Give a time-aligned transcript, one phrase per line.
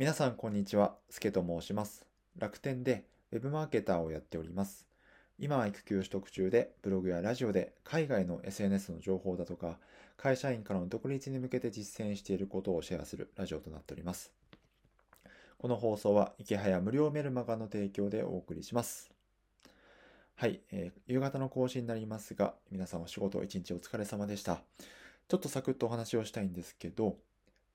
[0.00, 2.06] 皆さんこんにちは、すけと申します。
[2.38, 4.86] 楽天でウェブマーケターをやっております。
[5.38, 9.76] 今は育休取得中で、ブログやラジオで海外の SNS の情報だとか、
[10.16, 14.32] 会社員からの独立に向けて実践していることをシェアするラジオとなっております。
[15.58, 19.10] この放送は、池早無料メルマガの提供でお送りします。
[20.34, 24.62] はい、えー夕方の更新になりますが、皆さんお仕事一日お疲れ様でした。
[25.28, 27.18] ちょっとサクッとお話をしたいんですけど、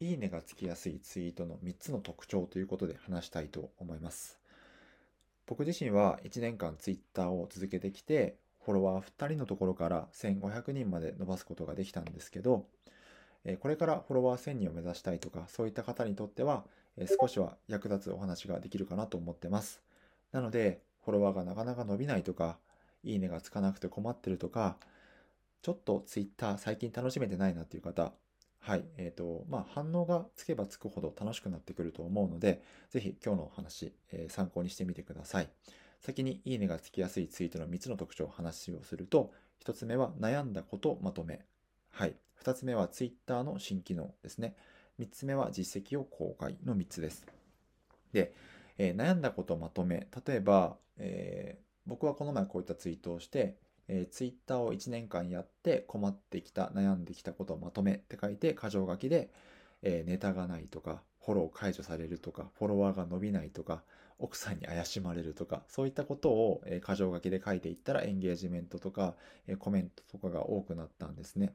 [0.00, 4.38] いいねがつきやすいツイートの3つの特徴ということで話したいと思います。
[5.46, 12.66] 僕自身は1年間ツイッターを続けてきて、フォロワー2人のところから1500人まで伸ばすことができたんですけど、
[13.60, 16.64] これからフォロワー1000人を目指したいとか、そういった方にとっては、
[17.20, 19.82] 少しは役立つお話ができるかなと思ってます。
[20.30, 22.58] なので、フォロワーがなかなか伸びないとか、
[23.02, 24.76] いいねがつかなくて困ってるとか、
[25.62, 28.12] ちょっとツイッター最近楽しめてないなっていう方、
[28.60, 35.48] はい、えっ、と、まあ、反応がつけばつくほど楽しくなってくると思うので、ぜひ今日のお話、えー参考にしてみてください。
[36.00, 39.32] 先にいいねがつきやすいツイートの3つの特徴を話をすると、
[39.64, 41.40] 1つ目は悩んだことまとめ。
[41.90, 42.16] はい。
[42.42, 44.54] 2つ目はツイッターの新機能ですね。
[45.00, 47.26] 3つ目は実績を公開の3つです。
[48.12, 48.34] で、
[48.76, 50.08] えー悩んだことまとめ。
[50.26, 53.56] 例えば、え僕はこの前こういったツイートをして、
[53.88, 59.30] えー、ツイッターを1年間やって困ってきた、悩んできたことをまとめって書いて、箇条書きで、
[59.82, 63.82] えーネタがないとか、フォロー解除されるとか、フォロワーが伸びないとか、
[64.18, 69.14] 奥さんに怪しまれるとか、そういったことを、えー箇条書きで書いていったらエンゲージメントとか、
[69.46, 71.52] えーコメントとかが多くなったんですね。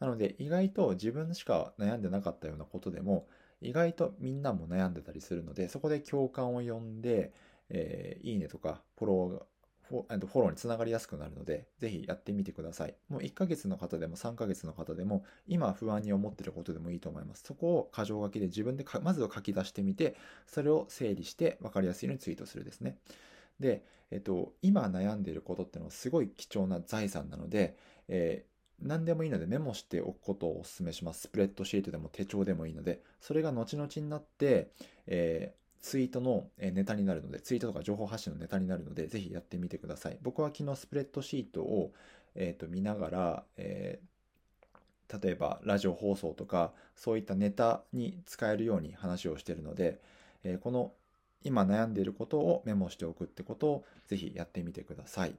[0.00, 3.28] なので、意外と自分しか悩んでなかったようなことでも、
[3.60, 7.32] 意外とみんなも悩んでたりするので、そこで共感を呼んで、
[7.70, 9.53] えーいいねとかフォロー
[9.88, 12.94] フォローにつながりやすくなるので、ぜひやってみてください。
[13.08, 17.42] もう1ヶ月の方でも3ヶ月の方でも、今不安に思っていることでもいいと思います。
[17.44, 22.96] そこを箇条書きで自分でまず書き出してみて、それを整理して分かりやすいようにツイートするですね。
[23.60, 27.76] で、えっと、今悩んでいることっていうのはすごい貴重な財産なので、
[28.08, 31.22] えー何でもいいのでメモしておくことをお勧めします。
[31.22, 34.72] スプレッドシートでも手帳でもいいので、それが後々になって、
[35.06, 40.18] えーツイートのネタになるので、ツイートとか情報発信のネタになるので、ぜひやってみてください。
[40.22, 41.92] 僕は昨日スプレッドシートを、
[42.34, 44.14] えーと見ながら、えー
[45.22, 50.00] 例えばラジオ放送とか、そういったネタに使えるように話をしているので、
[50.42, 50.92] えーこの
[51.44, 55.34] 今悩んでいることをメモしておくってことをぜひやってみてください。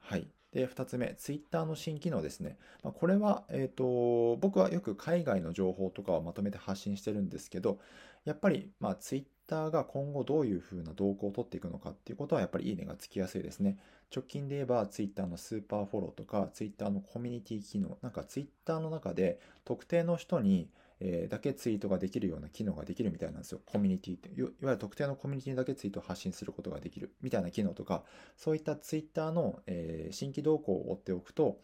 [0.00, 0.26] はい。
[0.52, 2.58] で、2つ目、ツイッターの新機能ですね。
[2.82, 7.78] まあ、これは、えっ、と、僕はよく海外の情報とかをまとめて発信してるんですけど、
[8.24, 13.78] やっぱり、まあ、ツイッターが今後どういう風な動向を取っていくのかっていうことは、やっぱりいいねがつきやすいですね。
[14.14, 20.68] 直近で言えば、ツイッターのスーパーフォローとか、ツイッターのコミュニティ機能、なんかツイッターの中で特定の人に、
[21.00, 23.60] えだけツイートができるような機能ができるみたいなんですよ。
[23.66, 24.28] コミュニティって。
[24.28, 28.04] いわゆる特定のコミュニティにだけツイートを発信することができるみたいな機能とか、
[28.36, 31.58] そういったツイッターの、え新規動向を追っておくと、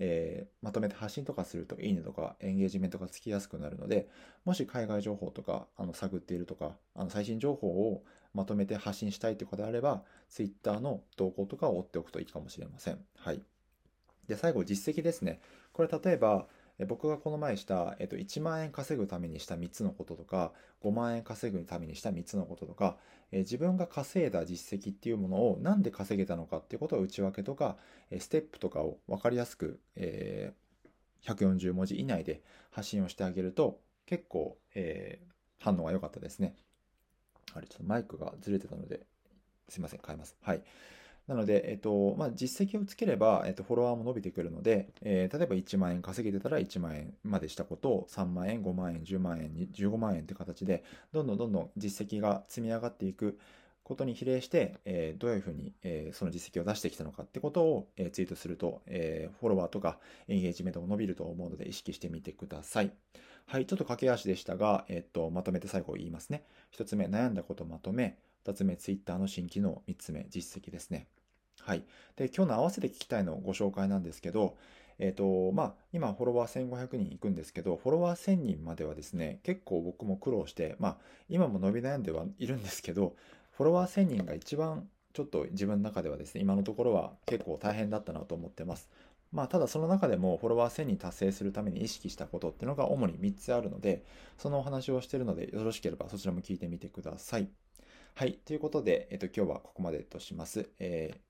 [0.00, 4.08] えーまとめて発信とかするといいねとかエンゲージメントがつきやすくなるので、
[4.44, 8.02] もし海外情報とかあの探っているとか、あの最新情報を
[8.34, 12.98] まとめて発信したいということであれば、Twitter の動向とかを追っておくといいかもしれません。
[13.16, 13.42] はい。
[14.26, 15.40] で、最後、実績ですね。
[15.72, 16.46] これ例えば、
[16.86, 22.96] 僕がこの前した、えっと、1万円稼ぐためにした3つのこととか、5万円稼ぐためにした3つのこととか、
[23.32, 27.76] え自分が稼いだ実績っていうものをなんで稼げたのかっていうことを内訳とか、
[28.10, 30.60] えステップとかを分かりやすく、えー
[31.22, 35.30] 140文字以内で発信をしてあげると、結構、えー
[35.62, 36.56] 反応が良かったですね。
[37.54, 39.00] あれ、ちょっとマイクがずれてたので、
[39.68, 40.36] すいません、変えます。
[40.42, 40.62] はい。
[41.30, 50.82] なので、えっと、まあ、実績をつければ、えっと、フォロワーも伸びてくるので、えー例えば1万円稼げてたら1万円までしたことを3万円、5万円、10万円、15万円って形で、
[51.12, 53.38] どんどんどんどん実績が積み上がっていく
[53.84, 62.90] ことに比例して、えーどういうふうに、えーその実績を出してきたのかってことを、えーツイートすると、えフォロワーとかエンゲージメントも伸びると思うので意識してみてください。
[63.46, 66.42] はい、ちょっと駆け足でしたが、えっと、まとめて最後言いますね。
[66.72, 68.18] 1つ目、悩んだことまとめ。
[68.44, 69.82] 2つ目、ツイッターの新機能。
[69.86, 71.06] 3つ目、実績ですね。
[71.62, 71.84] はい。
[72.16, 74.56] で、今日の合わせて聞きたいのご紹介なんですけど、
[74.98, 80.96] えっと、まあ、今、フォロワー1500人いくんですけど、フォロワー1000人まではですね、結構僕も苦労して、まあ、
[81.28, 83.16] 今も伸び悩んではいるんですけど、
[83.52, 88.90] フォロワー1000人が一番ちょっと自分の中ではですね、今のところは結構大変だったなと思ってます。
[89.32, 94.04] まあ、ただその中でもフォロワー1000人達成するために意識したことっていうのが主に3つあるので、
[94.38, 97.48] そのお話をしているので、よろしければそちらも聞いてみてください。
[98.14, 98.34] はい。
[98.44, 100.68] ということで、えっと、今日はここまでとします。
[100.78, 101.29] えー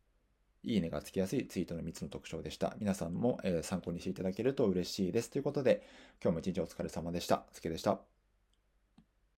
[0.63, 2.77] いいねがつきやすいツイートの3つの特徴でした。
[2.79, 5.31] 皆さんも、え参考にしていただけると嬉しいです。
[5.31, 5.83] ということで、
[6.23, 7.45] 今日も一日お疲れ様でした。
[7.53, 8.20] すけでした。